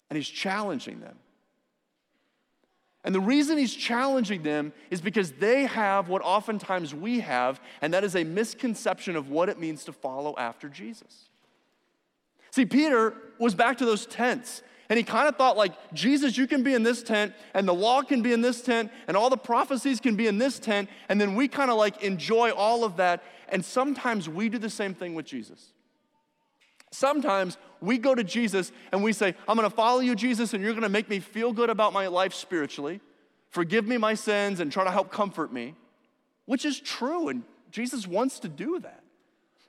[0.09, 1.17] And He's challenging them.
[3.07, 7.93] And the reason he's challenging them is because they have what oftentimes we have, and
[7.93, 11.29] that is a misconception of what it means to follow after Jesus.
[12.51, 14.61] See, Peter was back to those tents.
[14.89, 17.73] And he kind of thought, like, Jesus, you can be in this tent, and the
[17.73, 20.89] law can be in this tent, and all the prophecies can be in this tent.
[21.09, 23.21] And then we kind of like enjoy all of that.
[23.49, 25.73] And sometimes we do the same thing with Jesus.
[26.91, 30.73] Sometimes we go to Jesus and we say, I'm gonna follow you, Jesus, and you're
[30.73, 33.01] gonna make me feel good about my life spiritually,
[33.49, 35.75] forgive me my sins, and try to help comfort me,
[36.45, 37.27] which is true.
[37.27, 39.03] And Jesus wants to do that.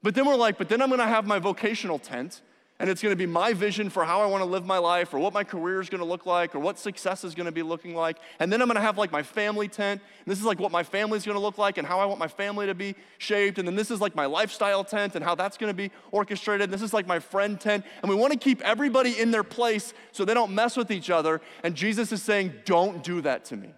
[0.03, 2.41] But then we're like, but then I'm gonna have my vocational tent,
[2.81, 5.12] and it's going to be my vision for how I want to live my life
[5.12, 7.53] or what my career is going to look like or what success is going to
[7.53, 8.19] be looking like.
[8.38, 10.01] And then I'm going to have like my family tent.
[10.01, 12.05] And this is like what my family is going to look like and how I
[12.05, 13.59] want my family to be shaped.
[13.59, 16.64] And then this is like my lifestyle tent and how that's going to be orchestrated.
[16.67, 17.85] And this is like my friend tent.
[18.01, 21.11] And we want to keep everybody in their place so they don't mess with each
[21.11, 21.41] other.
[21.64, 23.75] And Jesus is saying, don't do that to me.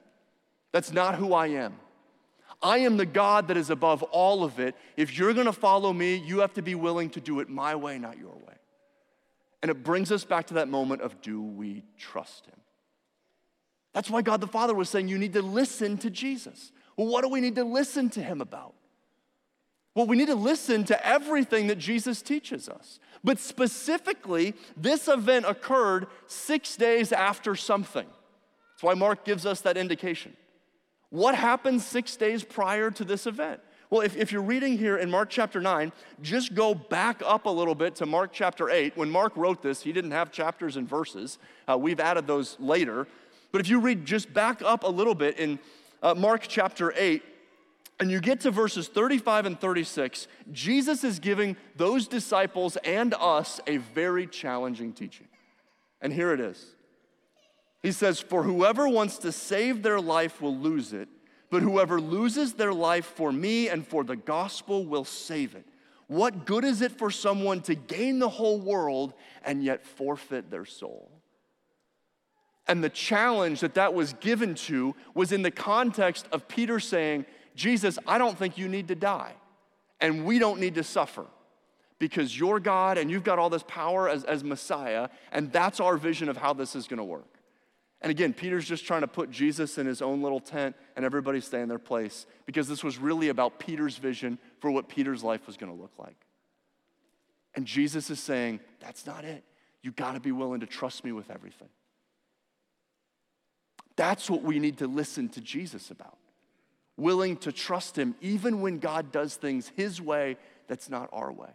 [0.73, 1.75] That's not who I am.
[2.63, 4.75] I am the God that is above all of it.
[4.99, 7.75] If you're going to follow me, you have to be willing to do it my
[7.75, 8.60] way, not your way.
[9.63, 12.57] And it brings us back to that moment of do we trust him?
[13.93, 16.73] That's why God the Father was saying you need to listen to Jesus.
[16.97, 18.75] Well, what do we need to listen to him about?
[19.95, 23.01] Well, we need to listen to everything that Jesus teaches us.
[23.25, 28.07] But specifically, this event occurred six days after something.
[28.07, 30.37] That's why Mark gives us that indication.
[31.11, 33.61] What happened six days prior to this event?
[33.91, 35.91] Well, if, if you're reading here in Mark chapter 9,
[36.23, 38.97] just go back up a little bit to Mark chapter 8.
[38.97, 41.39] When Mark wrote this, he didn't have chapters and verses.
[41.69, 43.09] Uh, we've added those later.
[43.51, 45.59] But if you read just back up a little bit in
[46.05, 47.21] uh, Mark chapter 8,
[47.99, 53.61] and you get to verses 35 and 36, Jesus is giving those disciples and us
[53.67, 55.27] a very challenging teaching.
[56.01, 56.77] And here it is.
[57.83, 61.09] He says, For whoever wants to save their life will lose it
[61.51, 65.67] but whoever loses their life for me and for the gospel will save it.
[66.07, 70.65] What good is it for someone to gain the whole world and yet forfeit their
[70.65, 71.11] soul?
[72.67, 77.27] And the challenge that that was given to was in the context of Peter saying,
[77.55, 79.35] Jesus, I don't think you need to die,
[80.01, 81.27] and we don't need to suffer
[81.99, 85.97] because you're God and you've got all this power as, as Messiah, and that's our
[85.97, 87.30] vision of how this is gonna work.
[88.03, 91.41] And again, Peter's just trying to put Jesus in his own little tent and everybody
[91.41, 95.47] stay in their place because this was really about Peter's vision for what Peter's life
[95.47, 96.17] was going to look like.
[97.55, 99.45] And Jesus is saying, that's not it.
[99.83, 101.69] You got to be willing to trust me with everything.
[103.97, 106.17] That's what we need to listen to Jesus about.
[106.97, 110.37] Willing to trust him even when God does things his way
[110.69, 111.51] that's not our way.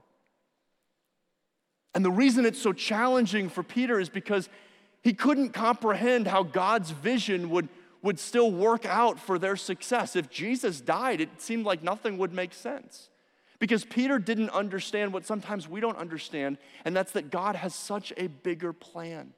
[1.95, 4.49] And the reason it's so challenging for Peter is because
[5.05, 7.69] he couldn't comprehend how God's vision would,
[8.01, 10.15] would still work out for their success.
[10.15, 13.09] If Jesus died, it seemed like nothing would make sense.
[13.59, 18.13] Because Peter didn't understand what sometimes we don't understand, and that's that God has such
[18.17, 19.33] a bigger plan.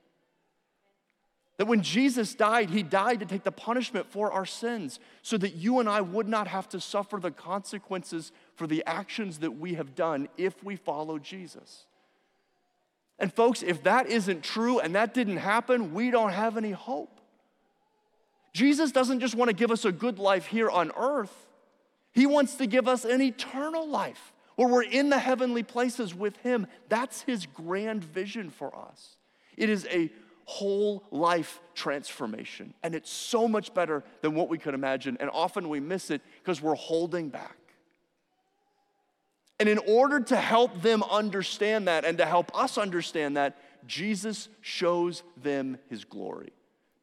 [1.58, 5.56] That when Jesus died, he died to take the punishment for our sins so that
[5.56, 9.73] you and I would not have to suffer the consequences for the actions that we
[9.73, 11.88] have done if we follow Jesus.
[13.19, 17.19] And folks, if that isn't true and that didn't happen, we don't have any hope.
[18.53, 21.47] Jesus doesn't just want to give us a good life here on earth,
[22.13, 26.38] He wants to give us an eternal life where we're in the heavenly places with
[26.38, 26.67] Him.
[26.89, 29.15] That's His grand vision for us.
[29.56, 30.12] It is a
[30.45, 35.17] whole life transformation, and it's so much better than what we could imagine.
[35.19, 37.58] And often we miss it because we're holding back.
[39.60, 44.49] And in order to help them understand that and to help us understand that, Jesus
[44.62, 46.51] shows them his glory,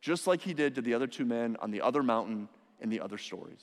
[0.00, 2.48] just like he did to the other two men on the other mountain
[2.80, 3.62] in the other stories.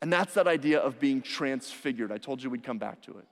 [0.00, 2.10] And that's that idea of being transfigured.
[2.10, 3.26] I told you we'd come back to it.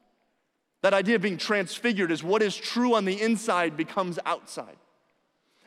[0.83, 4.76] That idea of being transfigured is what is true on the inside becomes outside.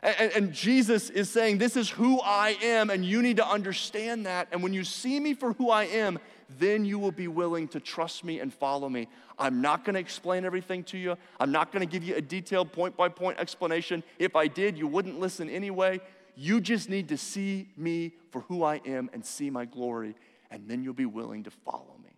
[0.04, 4.26] And, and, Jesus is saying, This is who I am, and you need to understand
[4.26, 4.48] that.
[4.52, 6.18] And when you see me for who I am,
[6.60, 9.08] then you will be willing to trust me and follow me.
[9.38, 11.18] I'm not going to explain everything to you.
[11.40, 14.04] I'm not going to give you a detailed point by point explanation.
[14.20, 16.00] If I did, you wouldn't listen anyway.
[16.36, 20.16] You just need to see me for who I am and see my glory,
[20.50, 22.12] and then you'll be willing to follow me.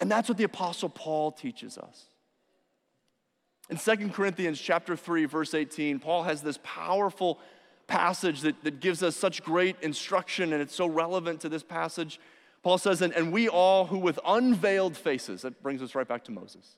[0.00, 2.04] And that's what the apostle Paul teaches us.
[3.68, 7.38] In 2 Corinthians chapter 3 verse 18, Paul has this powerful
[7.88, 12.20] passage that, that gives us such great instruction and it's so relevant to this passage.
[12.62, 16.24] Paul says, and, and we all who with unveiled faces, that brings us right back
[16.24, 16.76] to Moses,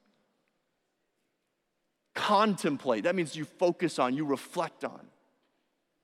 [2.15, 3.05] contemplate.
[3.05, 5.07] That means you focus on, you reflect on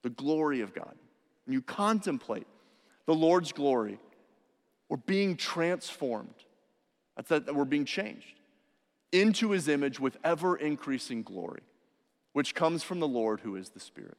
[0.03, 0.95] the glory of God.
[1.47, 2.47] And you contemplate
[3.07, 3.99] the Lord's glory.
[4.89, 6.35] We're being transformed.
[7.17, 8.41] That's that we're being changed
[9.13, 11.63] into his image with ever increasing glory,
[12.33, 14.19] which comes from the Lord who is the Spirit.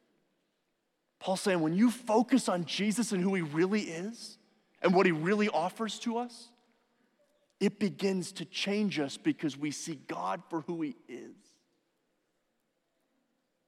[1.20, 4.38] Paul's saying when you focus on Jesus and who he really is
[4.82, 6.50] and what he really offers to us,
[7.60, 11.36] it begins to change us because we see God for who he is.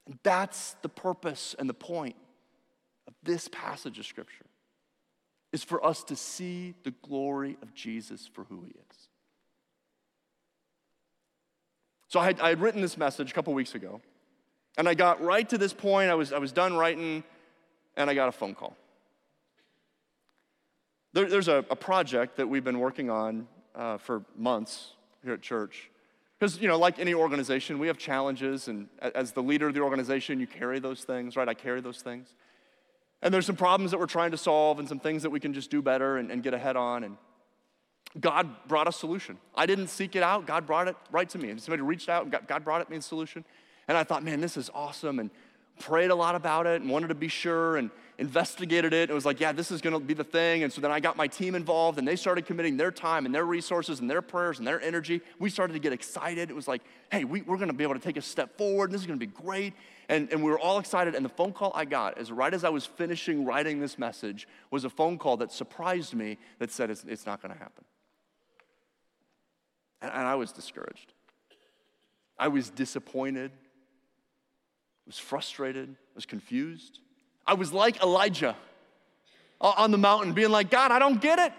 [0.05, 2.15] And that's the purpose and the point
[3.07, 4.45] of this passage of Scripture
[5.51, 9.09] is for us to see the glory of Jesus for who he is.
[12.07, 14.01] So I had, I had written this message a couple weeks ago,
[14.77, 16.09] and I got right to this point.
[16.09, 17.23] I was, I was done writing,
[17.99, 18.75] and I got a phone call.
[21.13, 24.93] There, there's a, a, project that we've been working on uh, for months
[25.23, 25.89] here at church
[26.39, 29.81] because, you know, like any organization, we have challenges, and as the leader of the
[29.81, 31.49] organization, you carry those things, right?
[31.49, 32.33] I carry those things.
[33.21, 35.53] And there's some problems that we're trying to solve and some things that we can
[35.53, 37.03] just do better and, and get ahead on.
[37.03, 37.17] And
[38.17, 39.37] God brought a solution.
[39.55, 41.49] I didn't seek it out, God brought it right to me.
[41.49, 43.43] And somebody reached out, and God brought it me a solution.
[43.89, 45.19] And I thought, man, this is awesome.
[45.19, 45.31] And
[45.79, 49.09] prayed a lot about it and wanted to be sure and investigated it.
[49.09, 50.63] It was like, yeah, this is gonna be the thing.
[50.63, 53.33] And so then I got my team involved and they started committing their time and
[53.33, 55.21] their resources and their prayers and their energy.
[55.39, 56.49] We started to get excited.
[56.49, 58.89] It was like, hey, we, are gonna be able to take a step forward.
[58.89, 59.73] And This is gonna be great.
[60.09, 61.15] And, and we were all excited.
[61.15, 64.47] And the phone call I got, as right as I was finishing writing this message,
[64.69, 67.85] was a phone call that surprised me that said it's, it's not gonna happen.
[70.01, 71.13] And, and I was discouraged.
[72.37, 73.51] I was disappointed
[75.09, 76.99] was frustrated, I was confused.
[77.47, 78.55] I was like Elijah
[79.59, 81.51] on the mountain, being like, God, I don't get it.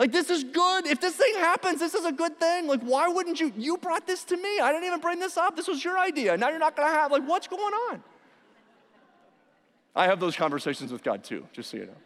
[0.00, 0.86] Like, this is good.
[0.86, 2.66] If this thing happens, this is a good thing.
[2.66, 3.52] Like, why wouldn't you?
[3.56, 4.58] You brought this to me.
[4.58, 5.56] I didn't even bring this up.
[5.56, 6.36] This was your idea.
[6.36, 8.02] Now you're not going to have, like, what's going on?
[9.94, 11.96] I have those conversations with God too, just so you know.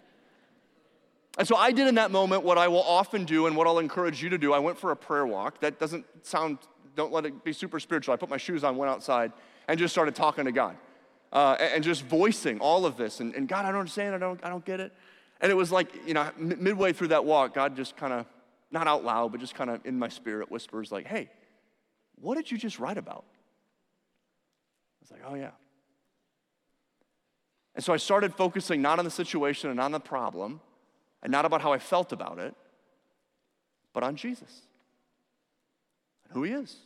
[1.39, 3.79] And so I did in that moment what I will often do and what I'll
[3.79, 4.53] encourage you to do.
[4.53, 5.61] I went for a prayer walk.
[5.61, 6.59] That doesn't sound,
[6.97, 8.15] don't let it be super spiritual.
[8.15, 9.33] I put my shoes on, went outside,
[9.69, 10.77] and just started talking to God
[11.33, 13.21] uh, and just voicing all of this.
[13.21, 14.15] And, and, God, I don't understand.
[14.15, 14.93] I don't, I don't get it.
[15.41, 18.27] And it was like, you know, m- midway through that walk, God just kind of,
[18.71, 21.29] not out loud, but just kind of in my spirit whispers, like, hey,
[22.21, 23.25] what did you just write about?
[23.29, 25.51] I was like, oh, yeah.
[27.75, 30.61] And so I started focusing not on the situation and on the problem,
[31.23, 32.55] and not about how I felt about it,
[33.93, 34.61] but on Jesus
[36.25, 36.77] and who He is.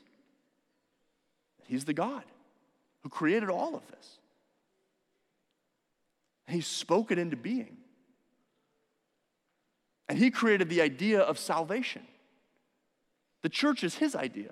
[1.66, 2.24] He's the God
[3.09, 4.18] who created all of this.
[6.46, 7.78] He spoke it into being.
[10.11, 12.02] And he created the idea of salvation.
[13.42, 14.50] The church is his idea.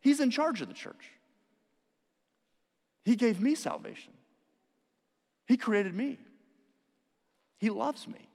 [0.00, 1.12] He's in charge of the church.
[3.04, 4.12] He gave me salvation.
[5.46, 6.18] He created me.
[7.58, 8.28] He loves me.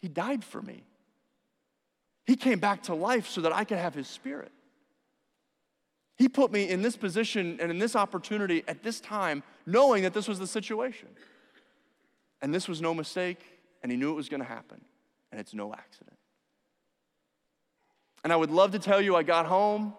[0.00, 0.82] He died for me.
[2.26, 4.52] He came back to life so that I could have his spirit.
[6.16, 10.14] He put me in this position and in this opportunity at this time, knowing that
[10.14, 11.08] this was the situation.
[12.40, 13.40] And this was no mistake,
[13.82, 14.80] and He knew it was going to happen,
[15.30, 16.16] and it's no accident.
[18.24, 19.94] And I would love to tell you I got home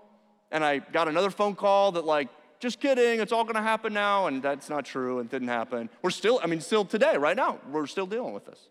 [0.52, 4.28] and I got another phone call that, like, just kidding, it's all gonna happen now,
[4.28, 5.90] and that's not true, and didn't happen.
[6.02, 8.70] We're still, I mean, still today, right now, we're still dealing with this.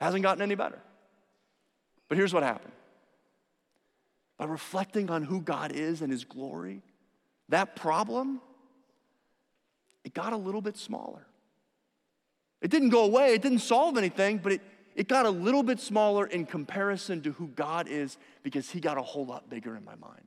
[0.00, 0.80] Hasn't gotten any better.
[2.08, 2.72] But here's what happened
[4.42, 6.82] by reflecting on who God is and His glory,
[7.50, 8.40] that problem,
[10.02, 11.24] it got a little bit smaller.
[12.60, 14.60] It didn't go away, it didn't solve anything, but it,
[14.96, 18.98] it got a little bit smaller in comparison to who God is because He got
[18.98, 20.26] a whole lot bigger in my mind.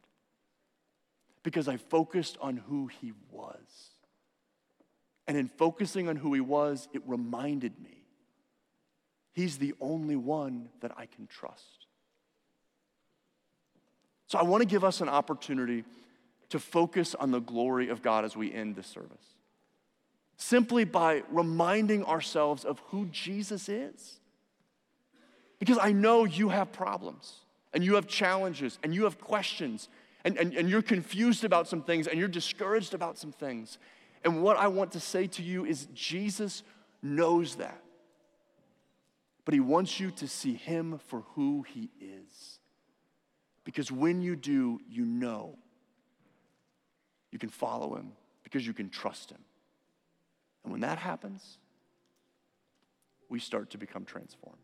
[1.43, 3.89] Because I focused on who He was.
[5.27, 8.05] And in focusing on who He was, it reminded me
[9.33, 11.84] He's the only one that I can trust.
[14.27, 15.83] So I want to give us an opportunity
[16.49, 19.35] to focus on the glory of God as we end this service.
[20.37, 24.19] Simply by reminding ourselves of who Jesus is.
[25.59, 27.33] Because I know you have problems
[27.73, 29.89] and you have challenges and you have questions
[30.23, 33.77] and, and, and you're confused about some things and you're discouraged about some things.
[34.23, 36.63] And what I want to say to you is Jesus
[37.01, 37.81] knows that.
[39.45, 42.14] But he wants you to see him for who he is.
[43.65, 45.57] Because when you do, you know
[47.31, 48.13] you can follow him
[48.43, 49.43] because you can trust him.
[50.63, 51.57] And when that happens,
[53.27, 54.57] we start to become transformed.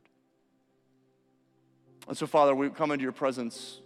[2.07, 3.81] And so, Father, we come into your presence.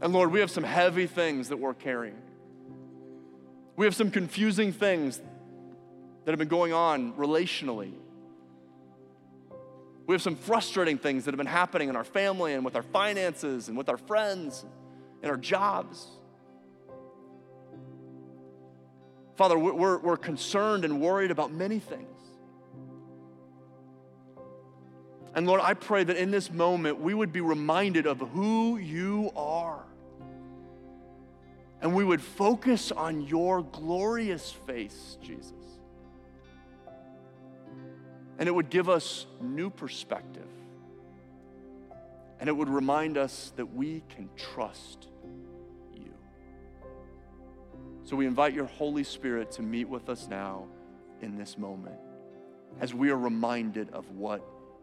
[0.00, 2.22] And Lord, we have some heavy things that we're carrying.
[3.76, 5.20] We have some confusing things
[6.24, 7.92] that have been going on relationally.
[10.06, 12.82] We have some frustrating things that have been happening in our family and with our
[12.82, 14.64] finances and with our friends
[15.22, 16.06] and our jobs.
[19.36, 22.08] Father, we're, we're concerned and worried about many things.
[25.34, 29.30] And Lord, I pray that in this moment we would be reminded of who you
[29.36, 29.84] are.
[31.82, 35.52] And we would focus on your glorious face, Jesus.
[38.38, 40.48] And it would give us new perspective.
[42.38, 45.08] And it would remind us that we can trust
[45.94, 46.12] you.
[48.04, 50.66] So we invite your Holy Spirit to meet with us now
[51.22, 51.96] in this moment
[52.80, 54.42] as we are reminded of what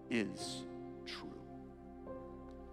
[0.09, 0.63] is
[1.05, 1.32] true.